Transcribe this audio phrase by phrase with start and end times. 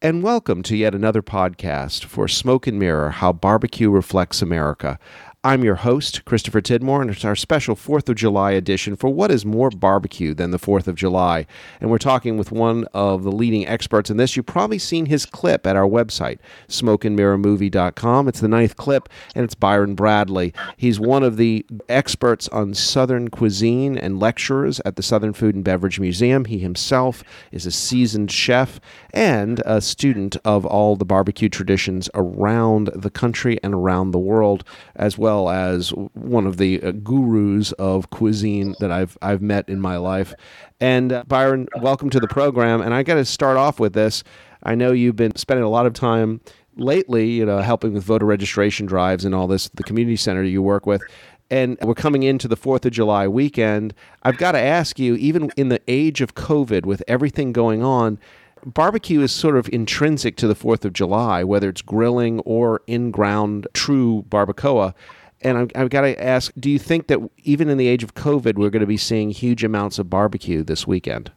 [0.00, 4.96] and welcome to yet another podcast for Smoke and Mirror How Barbecue Reflects America.
[5.44, 9.30] I'm your host, Christopher Tidmore, and it's our special 4th of July edition for what
[9.30, 11.46] is more barbecue than the 4th of July.
[11.80, 14.34] And we're talking with one of the leading experts in this.
[14.34, 18.26] You've probably seen his clip at our website, smokeandmirrormovie.com.
[18.26, 20.52] It's the ninth clip, and it's Byron Bradley.
[20.76, 25.62] He's one of the experts on Southern cuisine and lecturers at the Southern Food and
[25.62, 26.46] Beverage Museum.
[26.46, 28.80] He himself is a seasoned chef
[29.14, 34.64] and a student of all the barbecue traditions around the country and around the world,
[34.96, 39.68] as well well as one of the uh, gurus of cuisine that I've I've met
[39.68, 40.32] in my life.
[40.80, 42.80] And uh, Byron, welcome to the program.
[42.80, 44.24] And I got to start off with this.
[44.62, 46.40] I know you've been spending a lot of time
[46.76, 49.68] lately, you know, helping with voter registration drives and all this.
[49.68, 51.02] The community center you work with.
[51.50, 53.92] And we're coming into the 4th of July weekend.
[54.22, 58.18] I've got to ask you, even in the age of COVID, with everything going on,
[58.64, 63.10] barbecue is sort of intrinsic to the 4th of July, whether it's grilling or in
[63.10, 64.94] ground true barbacoa.
[65.40, 68.14] And I've, I've got to ask do you think that even in the age of
[68.14, 71.30] COVID, we're going to be seeing huge amounts of barbecue this weekend?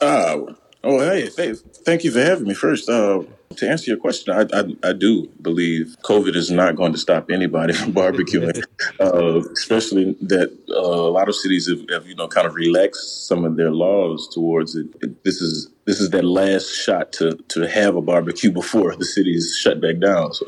[0.00, 2.88] Uh, oh, hey, hey thank you for having me first.
[2.88, 3.22] Uh,
[3.56, 7.30] to answer your question, I, I, I, do believe COVID is not going to stop
[7.30, 8.62] anybody from barbecuing,
[9.00, 13.26] uh, especially that uh, a lot of cities have, have, you know, kind of relaxed
[13.26, 15.24] some of their laws towards it.
[15.24, 19.56] This is this is that last shot to to have a barbecue before the cities
[19.58, 20.32] shut back down.
[20.32, 20.46] So,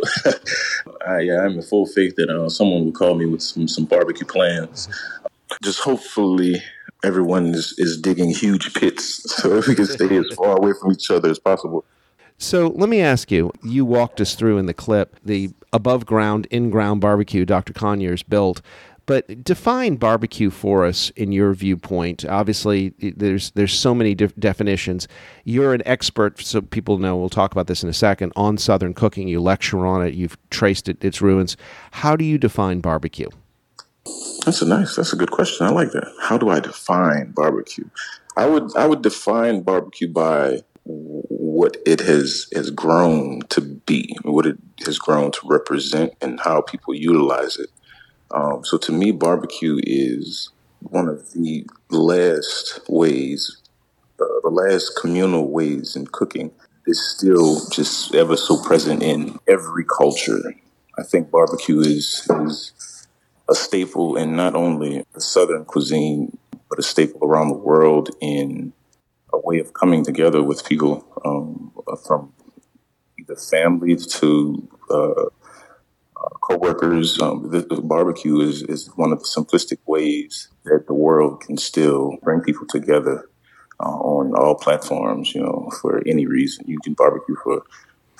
[1.07, 3.85] I, yeah, I'm in full faith that uh, someone will call me with some some
[3.85, 4.89] barbecue plans.
[5.63, 6.63] Just hopefully
[7.05, 11.11] everyone is, is digging huge pits so we can stay as far away from each
[11.11, 11.85] other as possible.
[12.39, 16.47] So let me ask you you walked us through in the clip the above ground,
[16.51, 17.73] in ground barbecue Dr.
[17.73, 18.63] Conyers built.
[19.07, 22.27] But define barbecue for us in your viewpoint.
[22.27, 25.09] Obviously, there's there's so many definitions.
[25.45, 27.17] You're an expert, so people know.
[27.17, 29.27] We'll talk about this in a second on Southern cooking.
[29.27, 30.13] You lecture on it.
[30.13, 31.57] You've traced it, its ruins.
[31.93, 33.31] How do you define barbecue?
[34.45, 34.97] That's a nice.
[34.97, 35.67] That's a good question.
[35.67, 36.13] I like that.
[36.21, 37.89] How do I define barbecue?
[38.37, 44.47] I would I would define barbecue by what it has has grown to be, what
[44.47, 47.71] it has grown to represent, and how people utilize it.
[48.31, 50.51] Um, so to me, barbecue is
[50.81, 53.61] one of the last ways,
[54.21, 56.51] uh, the last communal ways in cooking
[56.87, 60.55] is still just ever so present in every culture.
[60.99, 63.07] I think barbecue is is
[63.49, 66.37] a staple in not only the Southern cuisine,
[66.69, 68.73] but a staple around the world in
[69.33, 71.73] a way of coming together with people um,
[72.07, 72.33] from
[73.19, 75.25] either families to uh,
[76.19, 77.21] uh, co-workers.
[77.21, 81.57] Um, the, the, barbecue is, is one of the simplistic ways that the world can
[81.57, 83.29] still bring people together
[83.81, 85.35] uh, on all platforms.
[85.35, 87.63] You know, for any reason, you can barbecue for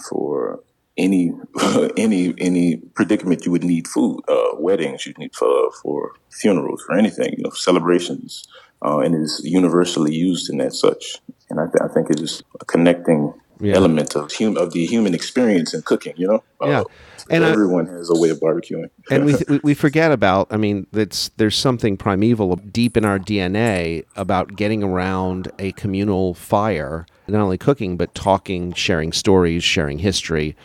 [0.09, 0.61] for
[0.97, 1.33] any
[1.97, 4.21] any any predicament you would need food.
[4.29, 7.35] Uh, weddings, you need for for funerals, for anything.
[7.37, 8.47] You know, celebrations
[8.85, 11.19] uh, and is universally used in that such.
[11.51, 13.75] And I, th- I think it is a connecting yeah.
[13.75, 16.15] element of hum- of the human experience in cooking.
[16.17, 16.85] You know, yeah, uh,
[17.31, 18.91] and everyone I, has a way of barbecuing.
[19.11, 20.49] and we we forget about.
[20.51, 26.35] I mean, that's there's something primeval deep in our DNA about getting around a communal
[26.35, 30.57] fire, not only cooking but talking, sharing stories, sharing history.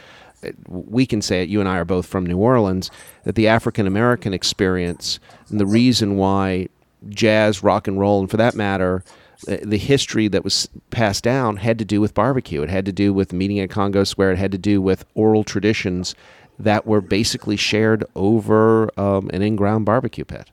[0.68, 1.48] We can say it.
[1.48, 2.92] You and I are both from New Orleans.
[3.24, 5.20] That the African American experience
[5.50, 6.68] and the reason why
[7.10, 9.04] jazz, rock and roll, and for that matter,
[9.46, 12.62] the history that was passed down had to do with barbecue.
[12.62, 14.34] It had to do with meeting at Congo Square.
[14.34, 16.16] It had to do with oral traditions
[16.60, 20.50] that were basically shared over um, an in-ground barbecue pit.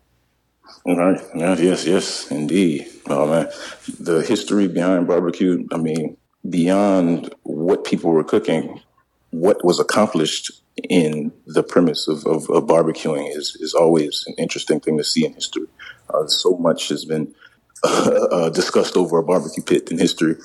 [0.87, 1.21] Right.
[1.35, 2.87] Yeah, yes, yes, indeed.
[3.07, 3.49] Oh man,
[3.99, 5.67] the history behind barbecue.
[5.73, 6.17] I mean,
[6.49, 8.81] beyond what people were cooking,
[9.31, 10.51] what was accomplished
[10.89, 15.27] in the premise of, of, of barbecuing is is always an interesting thing to see
[15.27, 15.67] in history.
[16.13, 17.35] Uh, so much has been
[17.85, 20.37] uh, discussed over a barbecue pit in history.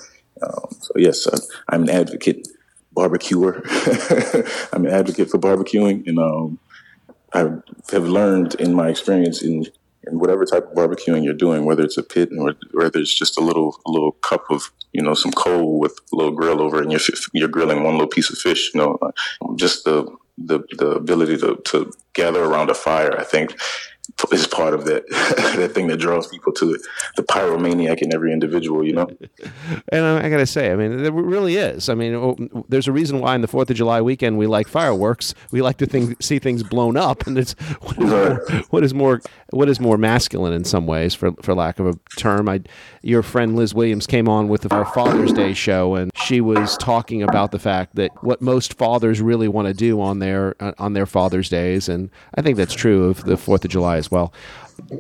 [0.42, 1.38] Um, so yes, uh,
[1.70, 2.48] I'm an advocate
[2.92, 3.62] barbecuer.
[4.74, 6.60] I'm an advocate for barbecuing, and um,
[7.34, 7.50] I
[7.92, 9.66] have learned in my experience in
[10.08, 13.38] in whatever type of barbecuing you're doing, whether it's a pit or whether it's just
[13.38, 16.82] a little a little cup of you know some coal with a little grill over,
[16.82, 17.02] and you're
[17.34, 18.72] you're grilling one little piece of fish.
[18.74, 19.12] You know,
[19.56, 20.06] just the
[20.38, 23.18] the the ability to to gather around a fire.
[23.18, 23.56] I think
[24.32, 25.08] is part of that
[25.58, 26.82] that thing that draws people to it.
[27.16, 29.10] The pyromaniac in every individual, you know.
[29.90, 31.90] And I, I got to say, I mean, there really is.
[31.90, 32.36] I mean, oh,
[32.70, 35.34] there's a reason why in the Fourth of July weekend we like fireworks.
[35.52, 38.94] We like to think, see things blown up, and it's what is, more, what is
[38.94, 39.22] more
[39.52, 42.50] what is more masculine in some ways, for for lack of a term.
[42.50, 42.62] I,
[43.02, 47.22] your friend Liz Williams came on with our Father's Day show, and she was talking
[47.22, 51.06] about the fact that what most fathers really want to do on their on their
[51.06, 54.34] Father's Days, and I think that's true of the Fourth of July as well.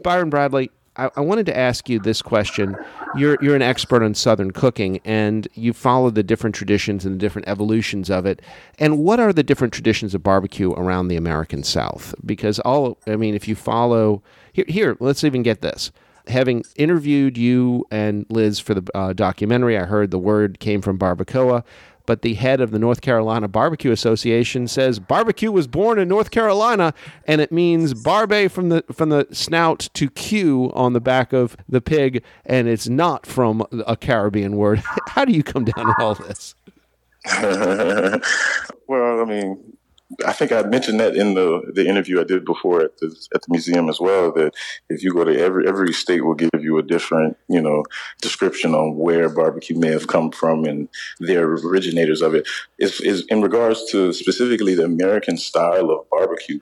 [0.04, 2.78] Byron Bradley, I, I, wanted to ask you this question.
[3.16, 7.20] You're you're an expert on Southern cooking, and you follow the different traditions and the
[7.20, 8.42] different evolutions of it.
[8.80, 12.16] And what are the different traditions of barbecue around the American South?
[12.26, 15.92] Because all I mean, if you follow here, here let's even get this.
[16.28, 20.98] Having interviewed you and Liz for the uh, documentary, I heard the word came from
[20.98, 21.64] barbacoa
[22.06, 26.32] but the head of the North Carolina Barbecue Association says barbecue was born in North
[26.32, 26.94] Carolina,
[27.26, 31.56] and it means barbe from the from the snout to Q on the back of
[31.68, 34.82] the pig, and it's not from a Caribbean word.
[35.08, 36.56] How do you come down on all this?
[38.88, 39.75] well, I mean,
[40.26, 43.42] I think I mentioned that in the, the interview I did before at the at
[43.42, 44.32] the museum as well.
[44.32, 44.54] That
[44.88, 47.84] if you go to every every state will give you a different you know
[48.22, 52.48] description on where barbecue may have come from and their originators of it.
[52.78, 56.60] Is is in regards to specifically the American style of barbecue.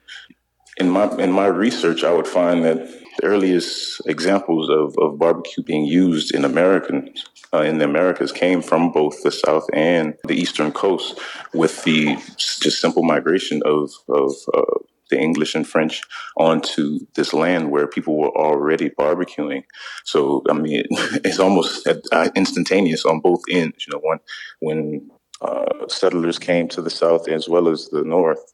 [0.78, 5.64] In my in my research, I would find that the earliest examples of, of barbecue
[5.64, 7.14] being used in American
[7.54, 11.20] uh, in the Americas came from both the South and the Eastern coast,
[11.54, 14.80] with the just simple migration of of uh,
[15.10, 16.02] the English and French
[16.38, 19.64] onto this land where people were already barbecuing.
[20.04, 20.86] So I mean,
[21.24, 23.86] it's almost uh, instantaneous on both ends.
[23.86, 24.20] You know, when
[24.60, 25.12] when
[25.42, 28.54] uh, settlers came to the south as well as the north,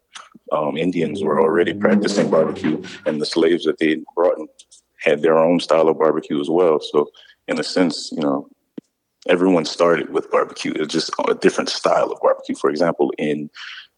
[0.51, 4.37] um, Indians were already practicing barbecue, and the slaves that they brought
[5.01, 6.79] had their own style of barbecue as well.
[6.79, 7.09] So,
[7.47, 8.47] in a sense, you know,
[9.27, 10.73] everyone started with barbecue.
[10.75, 12.55] It's just a different style of barbecue.
[12.55, 13.49] For example, in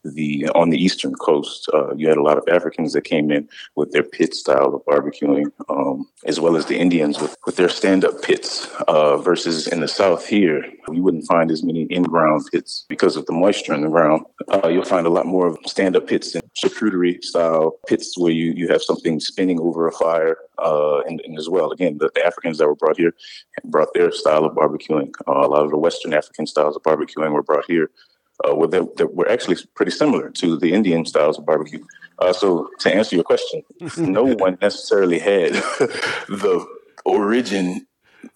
[0.04, 3.48] the on the eastern coast, uh, you had a lot of Africans that came in
[3.76, 7.70] with their pit style of barbecuing, um, as well as the Indians with, with their
[7.70, 8.68] stand up pits.
[8.88, 13.16] Uh, versus in the south here, you wouldn't find as many in ground pits because
[13.16, 14.26] of the moisture in the ground.
[14.52, 18.32] Uh, you'll find a lot more of stand up pits and charcuterie style pits where
[18.32, 20.38] you, you have something spinning over a fire.
[20.58, 23.16] Uh, and, and, as well, again, the, the, Africans that were brought here
[23.64, 25.12] brought their style of barbecuing.
[25.28, 27.90] Uh, a lot of the Western African styles of barbecuing were brought here
[28.48, 31.84] uh, were, that, that were actually pretty similar to the Indian styles of barbecue.
[32.20, 33.64] Uh, so to answer your question,
[33.98, 35.54] no one necessarily had
[36.30, 36.66] the
[37.06, 37.88] origin.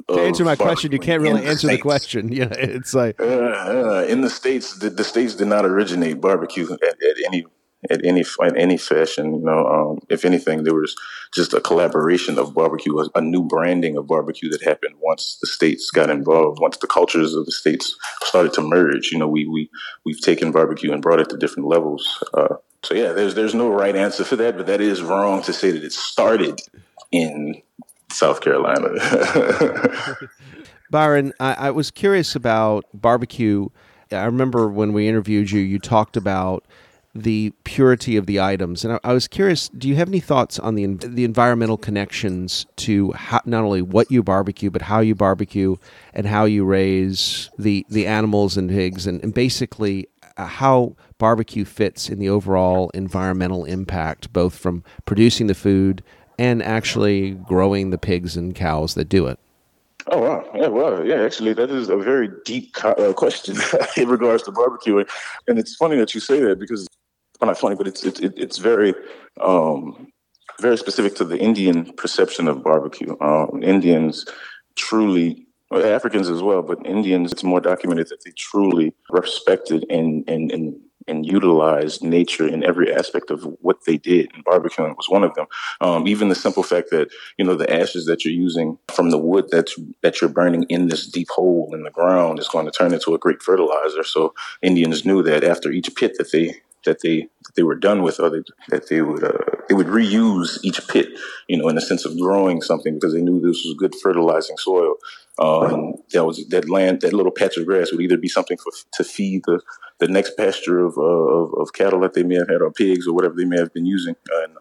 [0.10, 2.32] To answer my question, you can't really answer the, the question.
[2.32, 6.72] Yeah, it's like uh, uh, in the states, the, the, states did not originate barbecue
[6.72, 7.46] at, at any
[7.90, 9.36] at any in any fashion.
[9.36, 10.96] You know, um, if anything, there was
[11.34, 15.48] just a collaboration of barbecue, a, a, new branding of barbecue that happened once the
[15.48, 19.12] states got involved, once the cultures of the states started to merge.
[19.12, 19.70] You know, we we
[20.06, 22.24] we've taken barbecue and brought it to different levels.
[22.34, 25.54] Uh, so yeah, there's there's no right answer for that, but that is wrong to
[25.54, 26.62] say that it started
[27.12, 27.62] in
[28.12, 28.90] South Carolina.
[30.92, 33.70] Byron, I, I was curious about barbecue.
[34.12, 36.66] I remember when we interviewed you, you talked about
[37.16, 38.84] the purity of the items.
[38.84, 42.66] And I, I, was curious, do you have any thoughts on the the environmental connections
[42.78, 45.78] to how, not only what you barbecue, but how you barbecue
[46.14, 51.64] and how you raise the the animals and pigs, and, and basically uh, how barbecue
[51.64, 56.04] fits in the overall environmental impact, both from producing the food
[56.38, 59.40] and actually growing the pigs and cows that do it.
[60.08, 60.48] Oh wow!
[60.54, 61.24] Yeah, well, yeah.
[61.24, 63.56] Actually, that is a very deep uh, question
[63.98, 65.10] in regards to barbecuing,
[65.48, 66.88] and it's funny that you say that because
[67.40, 68.94] well, not funny, but it's it's it's very
[69.42, 70.12] um,
[70.62, 73.16] very specific to the Indian perception of barbecue.
[73.20, 74.26] Um, Indians
[74.76, 80.52] truly, Africans as well, but Indians, it's more documented that they truly respected and and
[80.52, 80.76] and
[81.08, 84.32] and utilized nature in every aspect of what they did.
[84.34, 85.46] And barbecuing was one of them.
[85.80, 89.18] Um, even the simple fact that you know the ashes that you're using from the
[89.18, 89.70] wood that
[90.02, 93.14] that you're burning in this deep hole in the ground is going to turn into
[93.14, 94.04] a great fertilizer.
[94.04, 98.02] So Indians knew that after each pit that they that they that they were done
[98.04, 99.38] with, or they, that they would uh,
[99.68, 101.08] they would reuse each pit,
[101.48, 104.58] you know, in the sense of growing something because they knew this was good fertilizing
[104.58, 104.96] soil.
[105.38, 108.72] Um, that was that land, that little patch of grass would either be something for
[108.94, 109.62] to feed the
[110.00, 113.08] the next pasture of, uh, of, of cattle that they may have had, or pigs,
[113.08, 114.54] or whatever they may have been using, and,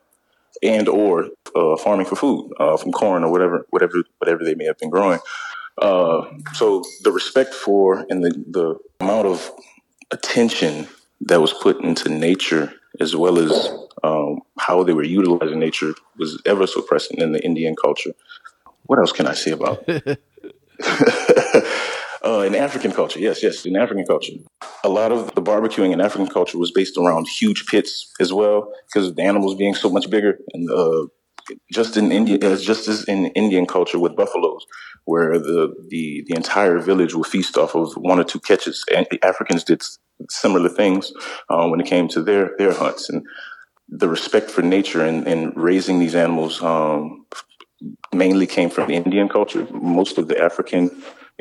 [0.63, 4.65] and or uh, farming for food uh, from corn or whatever whatever whatever they may
[4.65, 5.21] have been growing.
[5.79, 9.51] Uh, so the respect for and the the amount of
[10.11, 10.87] attention
[11.27, 13.71] that was put into nature as well as
[14.03, 18.13] um, how they were utilizing nature was ever so present in the Indian culture.
[18.87, 19.89] What else can I say about?
[22.25, 24.33] uh, in African culture, yes, yes, in African culture,
[24.83, 28.73] a lot of the barbecuing in African culture was based around huge pits as well,
[28.87, 31.07] because the animals being so much bigger, and uh,
[31.73, 34.65] just in India, just as in Indian culture with buffaloes,
[35.05, 38.85] where the the the entire village will feast off of one or two catches.
[38.95, 39.83] And the Africans did
[40.31, 41.13] similar things
[41.51, 43.27] uh, when it came to their their hunts and
[43.89, 47.27] the respect for nature and, and raising these animals um,
[48.13, 49.67] mainly came from Indian culture.
[49.73, 50.91] Most of the African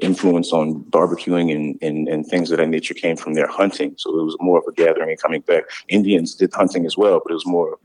[0.01, 3.95] influence on barbecuing and, and, and things of that nature came from their hunting.
[3.97, 5.63] So it was more of a gathering and coming back.
[5.87, 7.77] Indians did hunting as well, but it was more,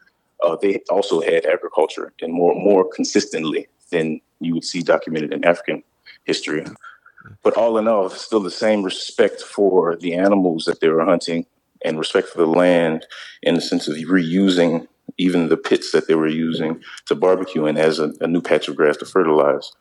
[0.42, 5.44] uh, they also had agriculture and more, more consistently than you would see documented in
[5.44, 5.82] African
[6.24, 6.64] history.
[7.42, 11.46] But all in all, still the same respect for the animals that they were hunting
[11.84, 13.06] and respect for the land
[13.42, 17.78] in the sense of reusing even the pits that they were using to barbecue and
[17.78, 19.72] as a, a new patch of grass to fertilize.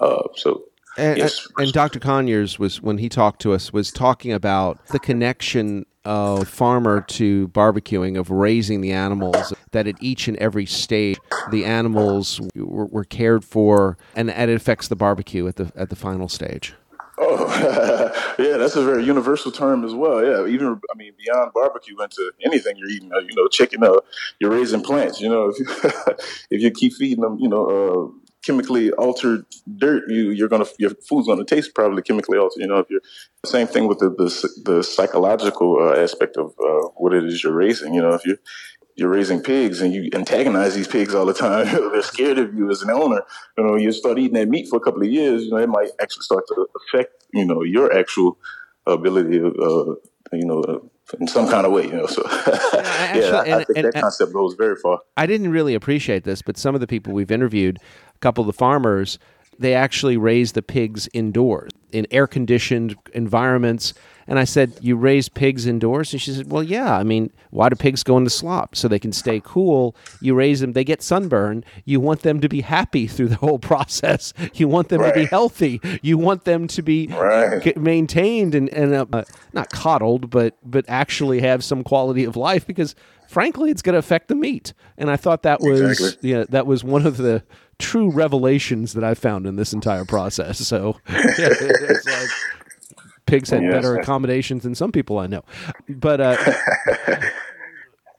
[0.00, 0.64] Uh, so
[0.98, 1.46] and, yes.
[1.58, 2.00] and, Dr.
[2.00, 7.48] Conyers was when he talked to us was talking about the connection of farmer to
[7.48, 11.18] barbecuing of raising the animals that at each and every stage
[11.50, 15.90] the animals were, were cared for and, and it affects the barbecue at the at
[15.90, 16.74] the final stage.
[17.18, 20.22] Oh, yeah, that's a very universal term as well.
[20.24, 23.10] Yeah, even I mean beyond barbecue into anything you're eating.
[23.12, 23.82] Uh, you know, chicken.
[23.82, 24.00] Uh,
[24.38, 25.20] you're raising plants.
[25.20, 25.66] You know, if you
[26.50, 29.46] if you keep feeding them, you know, uh, chemically altered
[29.78, 32.60] dirt, you you're gonna your food's gonna taste probably chemically altered.
[32.60, 33.00] You know, if you're
[33.46, 37.54] same thing with the the, the psychological uh, aspect of uh, what it is you're
[37.54, 37.94] raising.
[37.94, 38.36] You know, if you
[38.96, 41.66] you're raising pigs and you antagonize these pigs all the time.
[41.92, 43.22] They're scared of you as an owner.
[43.56, 45.68] You know, you start eating that meat for a couple of years, you know, it
[45.68, 48.38] might actually start to affect, you know, your actual
[48.86, 49.94] ability, uh,
[50.32, 50.78] you know, uh,
[51.20, 52.06] in some kind of way, you know.
[52.06, 55.00] So, actually, yeah, I, and, I think and, that concept goes very far.
[55.16, 57.78] I didn't really appreciate this, but some of the people we've interviewed,
[58.14, 59.18] a couple of the farmers,
[59.58, 63.94] they actually raise the pigs indoors in air conditioned environments
[64.28, 66.12] and I said, You raise pigs indoors?
[66.12, 66.96] And she said, Well, yeah.
[66.96, 68.74] I mean, why do pigs go into slop?
[68.74, 69.94] So they can stay cool.
[70.20, 71.64] You raise them, they get sunburn.
[71.84, 74.32] You want them to be happy through the whole process.
[74.54, 75.14] You want them right.
[75.14, 75.80] to be healthy.
[76.02, 77.76] You want them to be right.
[77.76, 82.94] maintained and, and uh, not coddled, but, but actually have some quality of life because
[83.28, 84.72] frankly, it's going to affect the meat.
[84.98, 86.30] And I thought that was exactly.
[86.30, 87.42] yeah, that was one of the
[87.78, 90.58] true revelations that I found in this entire process.
[90.58, 92.28] So yeah, it's like
[93.26, 93.72] pigs had yes.
[93.72, 95.44] better accommodations than some people I know.
[95.88, 96.36] But uh,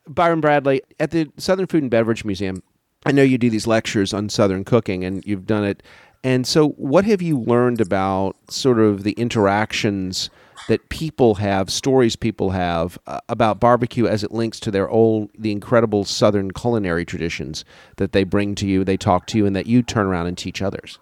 [0.08, 2.62] Byron Bradley at the Southern Food and Beverage Museum,
[3.06, 5.82] I know you do these lectures on Southern cooking, and you've done it.
[6.24, 10.30] And so, what have you learned about sort of the interactions
[10.68, 15.30] that people have, stories people have uh, about barbecue as it links to their old,
[15.38, 17.66] the incredible Southern culinary traditions
[17.98, 20.38] that they bring to you, they talk to you, and that you turn around and
[20.38, 21.00] teach others?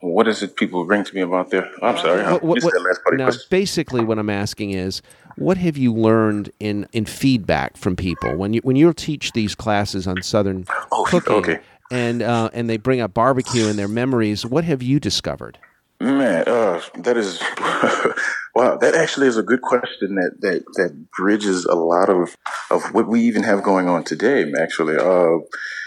[0.00, 1.70] What is it people bring to me about there?
[1.82, 2.22] I'm sorry.
[2.24, 5.00] What, what, what, now, basically, what I'm asking is,
[5.36, 9.54] what have you learned in, in feedback from people when you when you teach these
[9.54, 11.60] classes on Southern oh, cooking okay.
[11.90, 14.44] and uh, and they bring up barbecue and their memories?
[14.44, 15.58] What have you discovered?
[16.04, 17.40] Man, uh, that is
[18.54, 18.76] wow.
[18.76, 20.16] That actually is a good question.
[20.16, 22.36] That that that bridges a lot of
[22.70, 24.52] of what we even have going on today.
[24.60, 25.38] Actually, uh,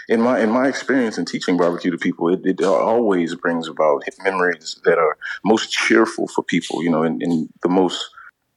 [0.08, 4.02] in my in my experience in teaching barbecue to people, it, it always brings about
[4.24, 6.82] memories that are most cheerful for people.
[6.82, 8.10] You know, in, in the most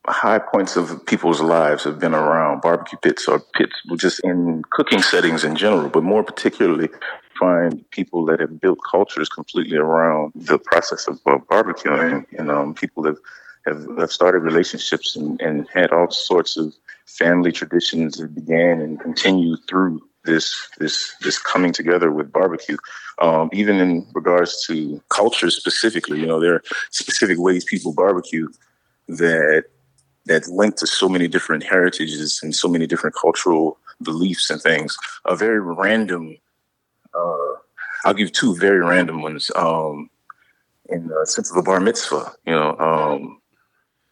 [0.07, 5.03] high points of people's lives have been around barbecue pits or pits just in cooking
[5.03, 6.89] settings in general, but more particularly
[7.37, 12.73] find people that have built cultures completely around the process of uh, barbecuing and um,
[12.73, 13.15] people that
[13.65, 16.73] have, have started relationships and, and had all sorts of
[17.05, 22.77] family traditions that began and continue through this this this coming together with barbecue.
[23.19, 28.47] Um, even in regards to culture specifically, you know, there are specific ways people barbecue
[29.07, 29.65] that
[30.25, 34.97] that's linked to so many different heritages and so many different cultural beliefs and things.
[35.25, 36.37] A very random.
[37.13, 37.59] Uh,
[38.05, 39.51] I'll give two very random ones.
[39.55, 40.09] Um,
[40.89, 43.39] in the sense of a bar mitzvah, you know, um,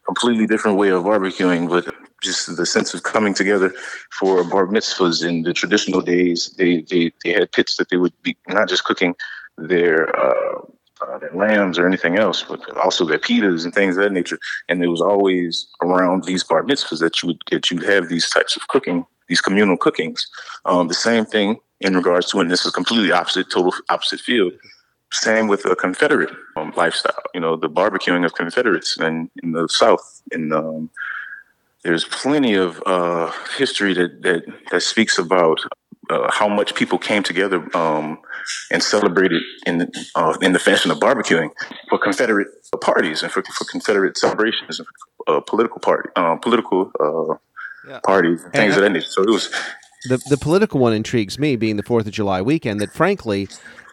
[0.06, 3.74] completely different way of barbecuing, but just the sense of coming together
[4.12, 6.54] for bar mitzvahs in the traditional days.
[6.58, 9.16] They they, they had pits that they would be not just cooking
[9.58, 10.62] their uh,
[11.02, 14.40] uh, their lambs or anything else, but also their pitas and things of that nature.
[14.68, 18.30] And it was always around these bar mitzvahs that you would that you'd have these
[18.30, 20.28] types of cooking, these communal cookings.
[20.66, 24.54] Um, the same thing in regards to, and this is completely opposite, total opposite field.
[25.12, 27.24] Same with a Confederate um, lifestyle.
[27.34, 30.92] You know, the barbecuing of Confederates and in the South And um,
[31.84, 35.60] there's plenty of uh, history that, that that speaks about
[36.10, 38.20] uh, how much people came together um,
[38.72, 41.50] and celebrated in uh, in the fashion of barbecuing
[41.90, 42.48] for Confederate
[42.82, 47.36] parties and for, for Confederate celebrations and for, uh, political party uh, political uh,
[47.88, 48.00] yeah.
[48.04, 49.10] parties and things and, of that nature.
[49.10, 49.54] So it was
[50.06, 52.80] the the political one intrigues me, being the Fourth of July weekend.
[52.82, 53.48] That frankly,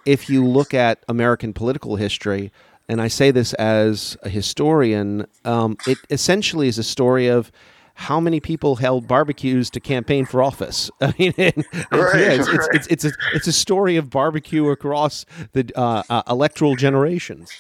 [0.04, 2.52] if you look at American political history,
[2.88, 7.50] and I say this as a historian, um, it essentially is a story of
[7.94, 10.90] how many people held barbecues to campaign for office.
[11.00, 12.68] I mean, and right, yeah, it's, right.
[12.72, 17.50] it's, it's, it's, a, it's a story of barbecue across the uh, uh, electoral generations.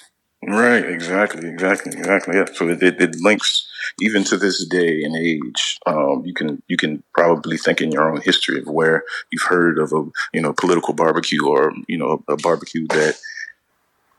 [0.46, 2.36] Right, exactly, exactly, exactly.
[2.36, 2.44] Yeah.
[2.52, 3.68] So it, it, it links
[4.00, 5.78] even to this day and age.
[5.86, 9.78] Um, you can you can probably think in your own history of where you've heard
[9.78, 13.18] of a you know political barbecue or you know a barbecue that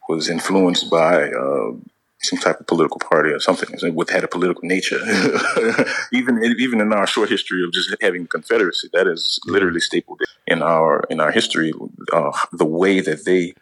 [0.09, 1.71] was influenced by uh,
[2.19, 4.99] some type of political party or something with had a political nature.
[6.11, 10.21] even even in our short history of just having the Confederacy, that is literally stapled
[10.45, 11.71] in our in our history.
[12.11, 13.53] Uh, the way that they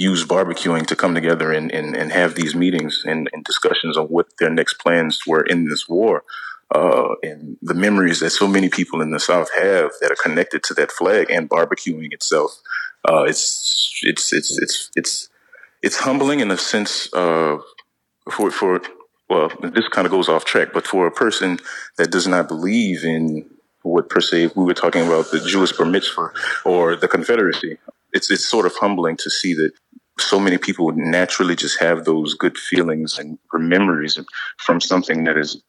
[0.00, 4.06] use barbecuing to come together and, and, and have these meetings and, and discussions on
[4.06, 6.24] what their next plans were in this war.
[6.74, 10.62] Uh, and the memories that so many people in the South have that are connected
[10.62, 12.50] to that flag and barbecuing itself.
[13.06, 15.28] Uh, it's, it's, it's, it's, it's,
[15.82, 17.62] it's humbling in a sense of
[18.30, 18.80] for for
[19.28, 21.58] well, this kind of goes off track, but for a person
[21.96, 23.48] that does not believe in
[23.82, 26.32] what per se we were talking about the Jewish bar mitzvah
[26.64, 27.78] or the Confederacy,
[28.12, 29.72] it's it's sort of humbling to see that
[30.18, 34.18] so many people would naturally just have those good feelings and memories
[34.58, 35.62] from something that is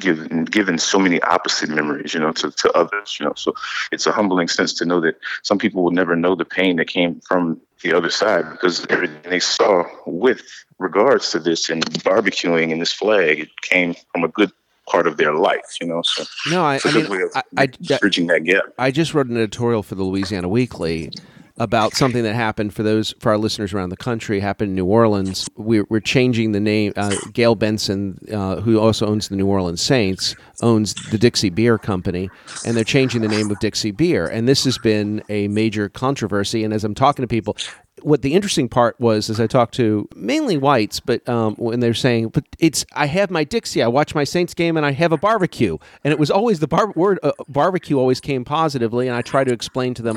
[0.00, 3.32] given given so many opposite memories, you know, to, to others, you know.
[3.36, 3.54] So
[3.90, 6.88] it's a humbling sense to know that some people will never know the pain that
[6.88, 10.42] came from the other side because everything they saw with
[10.78, 14.52] regards to this and barbecuing and this flag, it came from a good
[14.88, 16.02] part of their life, you know.
[16.02, 18.64] So no, I, I mean, I, I, bridging that gap.
[18.78, 21.10] I just wrote an editorial for the Louisiana Weekly
[21.58, 24.86] about something that happened for those for our listeners around the country happened in New
[24.86, 25.48] Orleans.
[25.56, 26.92] We're, we're changing the name.
[26.96, 31.78] Uh, Gayle Benson, uh, who also owns the New Orleans Saints, owns the Dixie Beer
[31.78, 32.30] Company,
[32.64, 34.26] and they're changing the name of Dixie Beer.
[34.26, 36.64] And this has been a major controversy.
[36.64, 37.56] And as I'm talking to people,
[38.02, 41.94] what the interesting part was as I talked to mainly whites, but um, when they're
[41.94, 45.12] saying, "But it's I have my Dixie, I watch my Saints game, and I have
[45.12, 49.16] a barbecue," and it was always the bar- word uh, barbecue always came positively, and
[49.16, 50.16] I try to explain to them,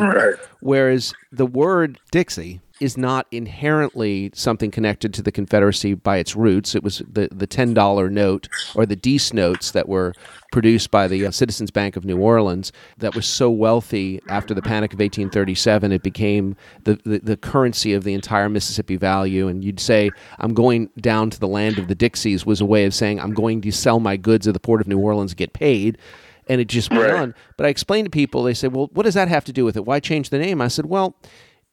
[0.59, 6.73] whereas the word Dixie is not inherently something connected to the Confederacy by its roots.
[6.73, 10.13] It was the, the $10 note or the Dix notes that were
[10.51, 14.63] produced by the uh, Citizens Bank of New Orleans that was so wealthy after the
[14.63, 15.91] Panic of 1837.
[15.91, 19.39] It became the, the, the currency of the entire Mississippi Valley.
[19.41, 22.85] And you'd say, I'm going down to the land of the Dixies was a way
[22.85, 25.37] of saying, I'm going to sell my goods at the port of New Orleans and
[25.37, 25.99] get paid
[26.47, 27.21] and it just went right.
[27.21, 27.35] on.
[27.55, 29.77] But I explained to people, they said, "Well, what does that have to do with
[29.77, 29.85] it?
[29.85, 31.15] Why change the name?" I said, "Well,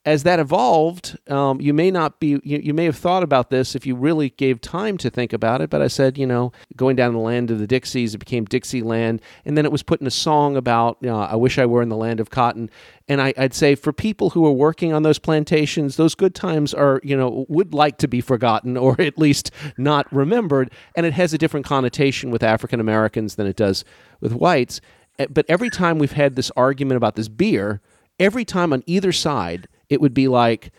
[0.05, 3.75] as that evolved, um, you may not be, you, you, may have thought about this
[3.75, 5.69] if you really gave time to think about it.
[5.69, 9.21] But I said, you know, going down the land of the Dixies, it became Dixieland.
[9.43, 11.81] And then it was put in a song about, you know, I wish I were
[11.81, 12.69] in the land of cotton.
[13.09, 16.73] And I, would say for people who are working on those plantations, those good times
[16.73, 20.71] are, you know, would like to be forgotten or at least not remembered.
[20.95, 23.83] And it has a different connotation with African Americans than it does
[24.21, 24.79] with whites.
[25.19, 27.81] Eh, but every time we've had this argument about this beer,
[28.17, 30.71] every time on either side, it would be like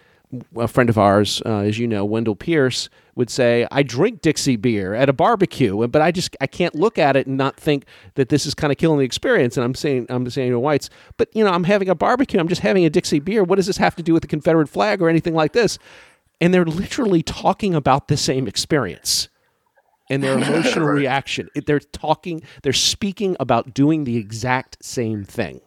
[0.57, 4.57] a friend of ours, uh, as you know, Wendell Pierce, would say, "I drink Dixie
[4.57, 7.85] beer at a barbecue, but I just I can't look at it and not think
[8.15, 10.89] that this is kind of killing the experience." And I'm saying I'm saying to whites,
[11.17, 12.39] but you know, I'm having a barbecue.
[12.39, 13.43] I'm just having a Dixie beer.
[13.43, 15.79] What does this have to do with the Confederate flag or anything like this?
[16.41, 19.29] And they're literally talking about the same experience
[20.09, 21.49] and their emotional reaction.
[21.67, 22.43] They're talking.
[22.63, 25.61] They're speaking about doing the exact same thing.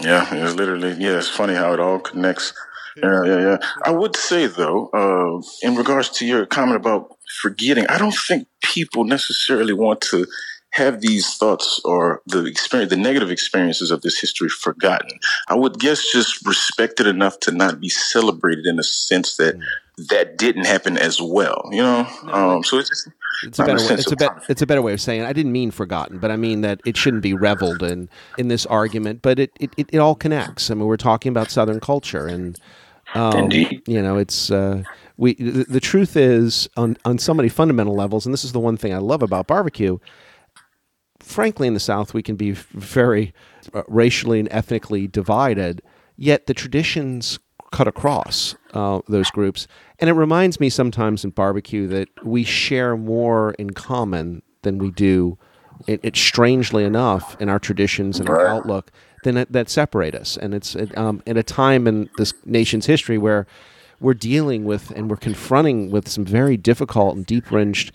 [0.00, 1.18] Yeah, it's literally yeah.
[1.18, 2.52] It's funny how it all connects.
[2.96, 3.56] Yeah, yeah, yeah.
[3.84, 8.46] I would say though, uh, in regards to your comment about forgetting, I don't think
[8.62, 10.26] people necessarily want to
[10.74, 15.18] have these thoughts or the experience, the negative experiences of this history forgotten.
[15.48, 19.62] I would guess just respected enough to not be celebrated in a sense that mm.
[20.08, 21.68] that didn't happen as well.
[21.70, 23.08] You know, no, um, so it's just
[23.42, 25.26] it's a better way, it's a, be, it's a better way of saying it.
[25.26, 28.66] I didn't mean forgotten, but I mean that it shouldn't be reveled in in this
[28.66, 29.22] argument.
[29.22, 30.70] But it it, it, it all connects.
[30.70, 32.58] I mean, we're talking about Southern culture, and
[33.14, 34.82] um, you know, it's uh,
[35.16, 35.34] we.
[35.34, 38.76] The, the truth is, on on so many fundamental levels, and this is the one
[38.76, 39.98] thing I love about barbecue.
[41.20, 43.32] Frankly, in the South, we can be very
[43.72, 45.82] uh, racially and ethnically divided.
[46.16, 47.38] Yet the traditions
[47.74, 49.66] cut across uh, those groups.
[49.98, 54.90] And it reminds me sometimes in barbecue that we share more in common than we
[54.90, 55.38] do
[55.88, 58.92] it, it strangely enough in our traditions and our outlook
[59.24, 60.36] then that, that separate us.
[60.36, 63.46] And it's um, at a time in this nation's history where
[63.98, 67.92] we're dealing with and we're confronting with some very difficult and deep wrenched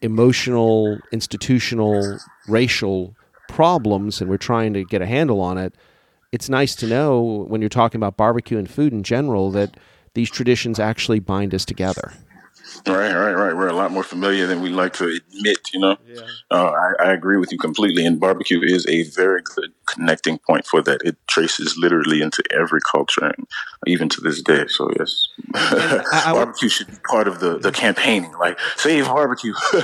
[0.00, 3.16] emotional, institutional, racial
[3.48, 5.74] problems, and we're trying to get a handle on it.
[6.30, 9.78] It's nice to know when you're talking about barbecue and food in general that
[10.14, 12.12] these traditions actually bind us together.
[12.86, 13.56] Right, right, right.
[13.56, 15.58] We're a lot more familiar than we like to admit.
[15.72, 16.20] You know, yeah.
[16.50, 18.04] uh, I, I, agree with you completely.
[18.04, 21.00] And barbecue is a very good connecting point for that.
[21.04, 23.46] It traces literally into every culture, and
[23.86, 24.66] even to this day.
[24.68, 28.32] So yes, I, I, barbecue should be part of the the campaigning.
[28.38, 29.54] Like save barbecue.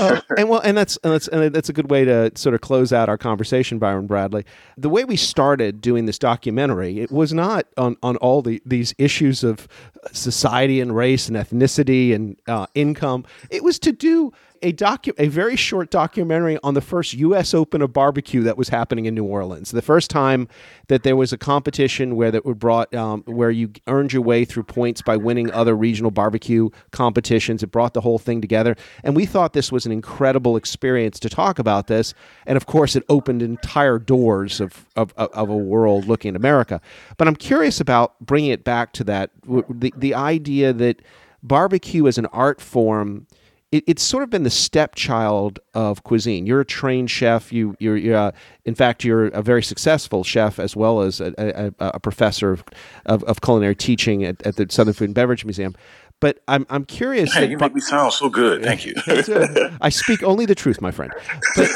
[0.00, 2.60] uh, and well, and that's and that's and that's a good way to sort of
[2.60, 4.44] close out our conversation, Byron Bradley.
[4.76, 8.94] The way we started doing this documentary, it was not on on all the these
[8.98, 9.68] issues of
[10.12, 13.24] society and race and ethnicity and uh, income.
[13.50, 14.32] It was to do
[14.64, 17.52] a docu- a very short documentary on the first U.S.
[17.52, 19.70] Open of barbecue that was happening in New Orleans.
[19.70, 20.48] The first time
[20.88, 24.46] that there was a competition where that were brought um, where you earned your way
[24.46, 27.62] through points by winning other regional barbecue competitions.
[27.62, 31.28] It brought the whole thing together, and we thought this was an incredible experience to
[31.28, 32.14] talk about this.
[32.46, 36.80] And of course, it opened entire doors of of, of a world looking at America.
[37.18, 39.30] But I'm curious about bringing it back to that
[39.68, 41.02] the the idea that
[41.44, 43.26] barbecue as an art form
[43.74, 46.46] it, it's sort of been the stepchild of cuisine.
[46.46, 47.52] You're a trained chef.
[47.52, 48.30] You, you're, you're uh,
[48.64, 52.64] in fact, you're a very successful chef as well as a, a, a professor of,
[53.06, 55.74] of, of, culinary teaching at, at the Southern Food and Beverage Museum.
[56.20, 57.34] But I'm I'm curious.
[57.34, 58.62] Hey, you make me sound so good.
[58.62, 58.94] Thank you.
[59.80, 61.12] I speak only the truth, my friend.
[61.56, 61.70] But,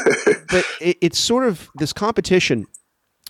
[0.47, 2.65] but it, it's sort of this competition.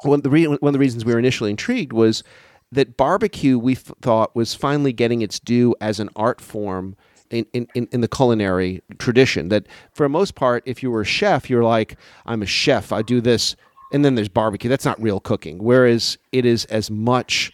[0.03, 2.23] One the re- one of the reasons we were initially intrigued was
[2.71, 6.95] that barbecue we f- thought was finally getting its due as an art form
[7.29, 9.49] in, in, in the culinary tradition.
[9.49, 12.91] That for the most part, if you were a chef, you're like, I'm a chef,
[12.91, 13.55] I do this,
[13.91, 14.69] and then there's barbecue.
[14.69, 15.59] That's not real cooking.
[15.59, 17.51] Whereas it is as much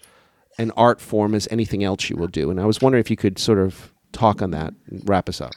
[0.57, 2.49] an art form as anything else you will do.
[2.49, 5.41] And I was wondering if you could sort of talk on that and wrap us
[5.41, 5.53] up.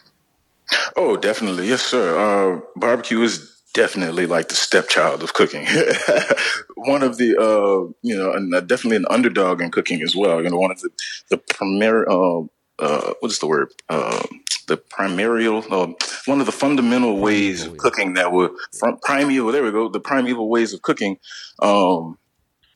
[0.97, 1.68] Oh, definitely.
[1.68, 2.18] Yes, sir.
[2.18, 5.66] Uh, barbecue is definitely like the stepchild of cooking.
[6.76, 10.42] one of the, uh, you know, and uh, definitely an underdog in cooking as well.
[10.42, 10.90] You know, one of the,
[11.31, 12.40] the primary, uh,
[12.78, 13.72] uh, what is the word?
[13.88, 14.22] Uh,
[14.68, 15.92] the primordial, uh,
[16.26, 19.50] one of the fundamental ways of cooking that were from primeval.
[19.50, 19.88] There we go.
[19.88, 21.18] The primeval ways of cooking
[21.61, 22.18] um,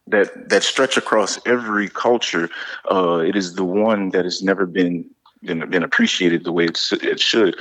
[0.07, 2.49] that that stretch across every culture.
[2.91, 5.09] Uh, it is the one that has never been
[5.43, 7.57] been, been appreciated the way it should.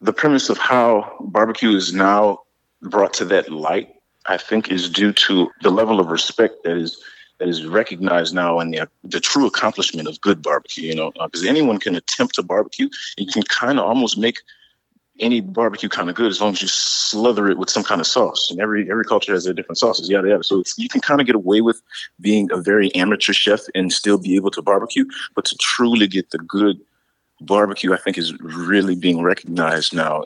[0.00, 2.40] The premise of how barbecue is now
[2.82, 3.88] brought to that light,
[4.26, 7.02] I think, is due to the level of respect that is
[7.38, 11.44] that is recognized now and the, the true accomplishment of good barbecue, you know, because
[11.44, 12.88] uh, anyone can attempt to barbecue.
[13.16, 14.40] You can kind of almost make
[15.20, 18.06] any barbecue kind of good as long as you slather it with some kind of
[18.06, 18.50] sauce.
[18.50, 20.44] And every every culture has their different sauces, yada yada.
[20.44, 21.80] So you can kind of get away with
[22.20, 26.30] being a very amateur chef and still be able to barbecue, but to truly get
[26.30, 26.80] the good
[27.40, 30.22] barbecue, I think is really being recognized now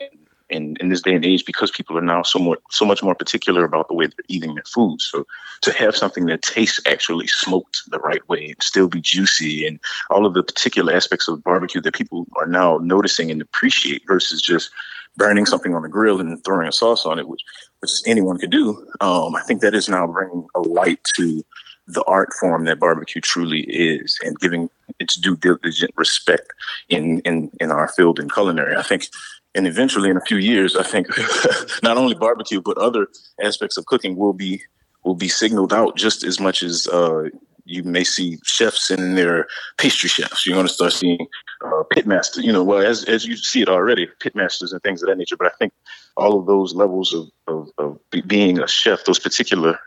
[0.49, 3.15] in, in this day and age because people are now so more so much more
[3.15, 5.01] particular about the way they're eating their food.
[5.01, 5.25] So
[5.61, 9.79] to have something that tastes actually smoked the right way and still be juicy and
[10.09, 14.41] all of the particular aspects of barbecue that people are now noticing and appreciate versus
[14.41, 14.69] just
[15.15, 17.41] burning something on the grill and throwing a sauce on it, which
[17.79, 18.87] which anyone could do.
[19.01, 21.43] Um, I think that is now bringing a light to
[21.87, 26.53] the art form that barbecue truly is and giving its due diligent respect
[26.89, 28.75] in, in, in our field in culinary.
[28.75, 29.07] I think
[29.55, 31.07] and eventually in a few years i think
[31.83, 33.07] not only barbecue but other
[33.41, 34.61] aspects of cooking will be
[35.03, 37.23] will be signaled out just as much as uh,
[37.65, 41.27] you may see chefs and their pastry chefs you're going to start seeing
[41.63, 45.09] uh, pitmasters you know well as, as you see it already pitmasters and things of
[45.09, 45.73] that nature but i think
[46.15, 49.79] all of those levels of, of, of being a chef those particular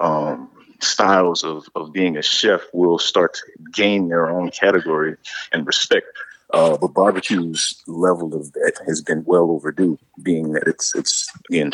[0.00, 5.16] um, styles of, of being a chef will start to gain their own category
[5.52, 6.06] and respect
[6.54, 11.72] uh, but barbecue's level of that has been well overdue, being that it's it's again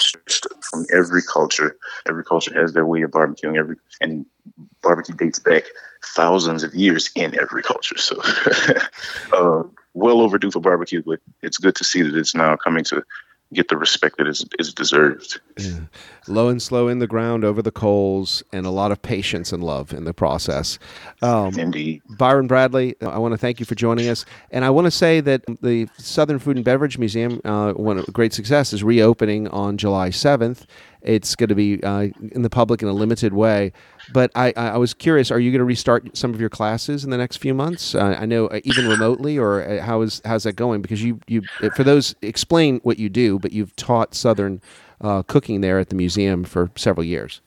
[0.70, 1.76] from every culture.
[2.08, 3.56] Every culture has their way of barbecuing.
[3.56, 4.26] Every and
[4.82, 5.64] barbecue dates back
[6.04, 7.96] thousands of years in every culture.
[7.98, 8.20] So,
[9.32, 9.62] uh,
[9.94, 11.02] well overdue for barbecue.
[11.06, 13.04] But it's good to see that it's now coming to
[13.52, 15.40] get the respect that is, is deserved.
[15.58, 15.80] Yeah.
[16.26, 19.62] Low and slow in the ground over the coals, and a lot of patience and
[19.62, 20.78] love in the process.
[21.22, 22.02] Um, Indeed.
[22.18, 24.24] Byron Bradley, I want to thank you for joining us.
[24.50, 28.32] And I want to say that the Southern Food and Beverage Museum, uh, one great
[28.32, 30.64] success, is reopening on July 7th.
[31.02, 33.72] it's going to be uh, in the public in a limited way.
[34.12, 37.10] But I, I was curious: Are you going to restart some of your classes in
[37.10, 37.94] the next few months?
[37.94, 40.82] Uh, I know uh, even remotely, or uh, how is how's that going?
[40.82, 41.42] Because you you
[41.74, 44.60] for those explain what you do, but you've taught Southern
[45.00, 47.40] uh, cooking there at the museum for several years.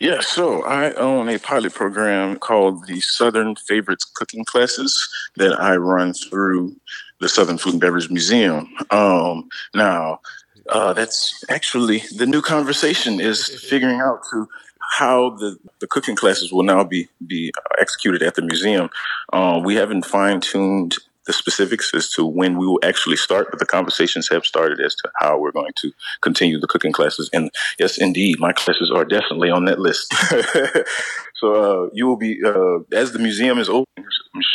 [0.00, 4.96] Yeah, so I own a pilot program called the Southern Favorites Cooking Classes
[5.36, 6.76] that I run through
[7.20, 8.72] the Southern Food and Beverage Museum.
[8.90, 10.20] Um, now,
[10.68, 14.48] uh, that's actually the new conversation is figuring out to
[14.92, 18.90] how the, the cooking classes will now be be executed at the museum.
[19.32, 20.96] Uh, we haven't fine tuned
[21.26, 24.94] the specifics as to when we will actually start, but the conversations have started as
[24.94, 27.28] to how we're going to continue the cooking classes.
[27.32, 30.14] And yes, indeed, my classes are definitely on that list.
[31.34, 34.04] so uh, you will be, uh, as the museum is open,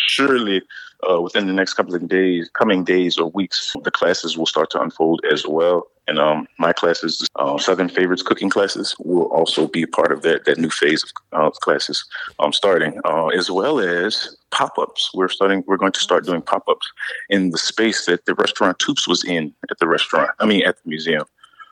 [0.07, 0.61] surely
[1.09, 4.69] uh, within the next couple of days, coming days or weeks, the classes will start
[4.71, 5.87] to unfold as well.
[6.07, 10.45] And um, my classes, uh, Southern Favorites cooking classes, will also be part of that
[10.45, 12.03] that new phase of uh, classes
[12.39, 15.11] um, starting, uh, as well as pop-ups.
[15.13, 15.63] We're starting.
[15.67, 16.91] We're going to start doing pop-ups
[17.29, 20.31] in the space that the restaurant Toups was in at the restaurant.
[20.39, 21.25] I mean, at the museum.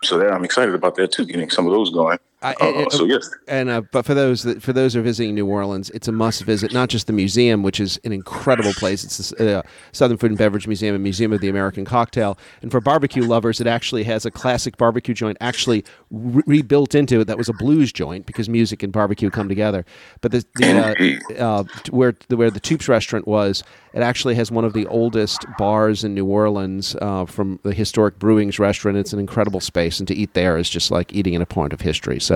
[0.04, 2.20] So that I'm excited about that too, getting some of those going.
[2.42, 5.36] I, uh, so yes, and uh, but for those that for those who are visiting
[5.36, 6.72] New Orleans, it's a must visit.
[6.72, 9.04] Not just the museum, which is an incredible place.
[9.04, 12.38] It's the uh, Southern Food and Beverage Museum and Museum of the American Cocktail.
[12.62, 17.20] And for barbecue lovers, it actually has a classic barbecue joint actually re- rebuilt into
[17.20, 17.26] it.
[17.26, 19.86] That was a blues joint because music and barbecue come together.
[20.22, 24.50] But the, the uh, uh, where the, where the Toups restaurant was, it actually has
[24.50, 28.98] one of the oldest bars in New Orleans uh, from the historic Bruning's restaurant.
[28.98, 31.74] It's an incredible space, and to eat there is just like eating in a point
[31.74, 32.20] of history.
[32.20, 32.29] So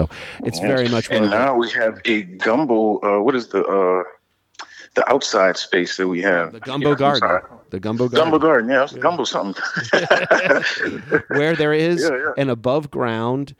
[0.43, 1.09] it's very much.
[1.09, 2.99] And now we have a gumbo.
[3.01, 4.03] Uh, what is the uh,
[4.95, 6.53] the outside space that we have?
[6.53, 7.41] The gumbo yeah, garden.
[7.73, 8.29] The gumbo garden.
[8.29, 8.69] Gumbo garden.
[8.69, 8.99] Yeah, yeah.
[8.99, 9.63] gumbo something.
[11.29, 13.55] Where there is yeah, an above ground,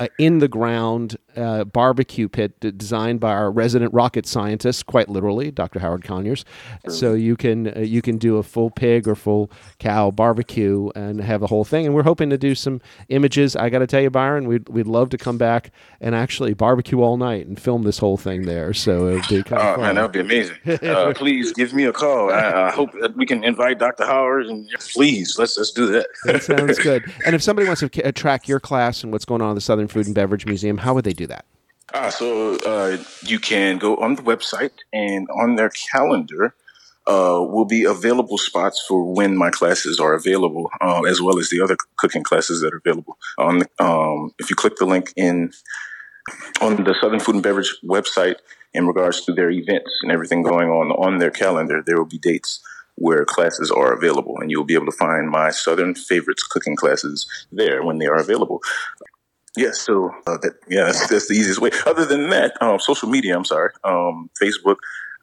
[0.00, 5.52] uh, in the ground uh, barbecue pit designed by our resident rocket scientist, quite literally,
[5.52, 5.78] Dr.
[5.78, 6.44] Howard Conyers.
[6.88, 9.48] So you can uh, you can do a full pig or full
[9.78, 11.86] cow barbecue and have a whole thing.
[11.86, 13.54] And we're hoping to do some images.
[13.54, 15.70] I got to tell you, Byron, we'd we'd love to come back
[16.00, 18.74] and actually barbecue all night and film this whole thing there.
[18.74, 20.56] So it'd be kind of oh, man, that would be amazing.
[20.66, 22.32] Uh, please give me a call.
[22.32, 24.04] I, I, hope that we can invite Dr.
[24.04, 26.06] Howard and please let's let's do that.
[26.24, 27.04] that sounds good.
[27.24, 29.88] And if somebody wants to track your class and what's going on at the Southern
[29.88, 31.26] Food and Beverage Museum, how would they do?
[31.26, 31.44] that?
[31.92, 36.54] Uh, so uh, you can go on the website and on their calendar
[37.06, 41.50] uh, will be available spots for when my classes are available, uh, as well as
[41.50, 43.18] the other cooking classes that are available.
[43.38, 45.52] On the, um, if you click the link in
[46.60, 48.36] on the Southern Food and Beverage website
[48.72, 52.18] in regards to their events and everything going on on their calendar, there will be
[52.18, 52.62] dates
[52.96, 57.26] where classes are available, and you'll be able to find my Southern favorites cooking classes
[57.50, 58.60] there when they are available.
[59.56, 61.70] Yes, so uh, that yeah, that's, that's, the easiest way.
[61.86, 63.36] Other than that, um, social media.
[63.36, 64.76] I'm sorry, um, Facebook,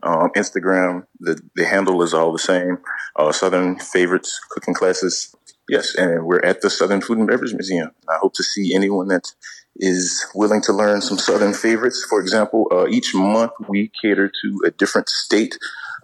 [0.03, 1.05] um, Instagram.
[1.19, 2.77] The the handle is all the same.
[3.15, 5.35] Uh, Southern favorites cooking classes.
[5.67, 7.91] Yes, and we're at the Southern Food and Beverage Museum.
[8.07, 9.33] I hope to see anyone that
[9.79, 12.05] is willing to learn some Southern favorites.
[12.09, 15.57] For example, uh, each month we cater to a different state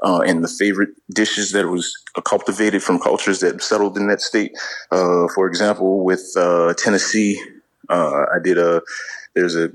[0.03, 4.57] uh, and the favorite dishes that was cultivated from cultures that settled in that state.
[4.91, 7.41] Uh, for example, with uh, Tennessee,
[7.89, 8.81] uh, I did a
[9.33, 9.71] there's a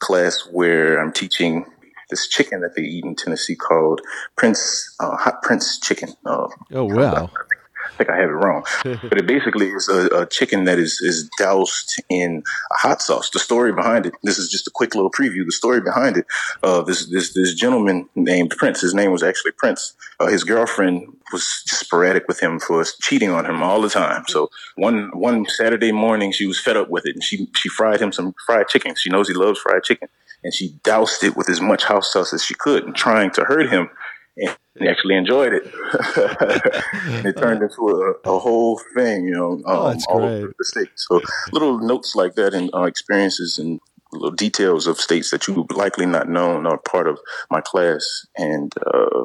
[0.00, 1.64] class where I'm teaching
[2.10, 4.00] this chicken that they eat in Tennessee called
[4.36, 6.10] Prince uh, Hot Prince Chicken.
[6.72, 7.30] Oh wow!
[7.84, 11.00] I think I have it wrong, but it basically is a, a, chicken that is
[11.00, 12.42] is doused in
[12.72, 13.30] a hot sauce.
[13.30, 14.14] The story behind it.
[14.22, 15.44] This is just a quick little preview.
[15.44, 16.26] The story behind it.
[16.62, 18.80] Uh, this this this gentleman named Prince.
[18.80, 19.94] His name was actually Prince.
[20.20, 24.24] Uh, his girlfriend was sporadic with him for cheating on him all the time.
[24.28, 28.00] So one one Saturday morning, she was fed up with it, and she she fried
[28.00, 28.94] him some fried chicken.
[28.96, 30.08] She knows he loves fried chicken,
[30.42, 33.44] and she doused it with as much hot sauce as she could, and trying to
[33.44, 33.90] hurt him
[34.36, 35.64] and actually enjoyed it.
[37.06, 40.64] and it turned into a, a whole thing, you know, um, oh, all over the
[40.64, 40.88] state.
[40.96, 41.20] So
[41.52, 43.80] little notes like that and uh, experiences and
[44.12, 47.18] little details of states that you likely not known are part of
[47.50, 48.26] my class.
[48.36, 49.24] And uh,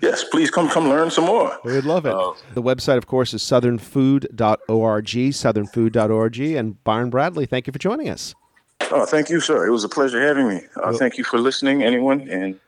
[0.00, 1.58] yes, please come come learn some more.
[1.64, 2.14] We'd love it.
[2.14, 6.40] Uh, the website, of course, is southernfood.org, southernfood.org.
[6.40, 8.34] And Byron Bradley, thank you for joining us.
[8.90, 9.66] Oh, thank you, sir.
[9.66, 10.56] It was a pleasure having me.
[10.76, 12.60] Uh, well, thank you for listening, anyone, and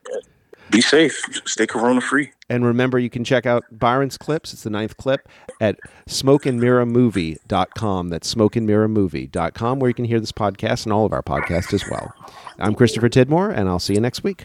[0.70, 1.16] be safe.
[1.46, 2.30] Stay corona free.
[2.48, 4.52] And remember, you can check out Byron's clips.
[4.52, 5.28] It's the ninth clip
[5.60, 8.08] at smokeandmirrormovie.com.
[8.08, 12.12] That's smokeandmirrormovie.com, where you can hear this podcast and all of our podcasts as well.
[12.58, 14.44] I'm Christopher Tidmore, and I'll see you next week.